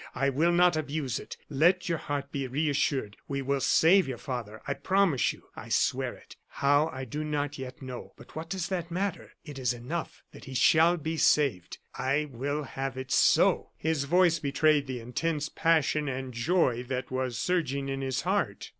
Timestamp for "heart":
1.99-2.31, 18.21-18.69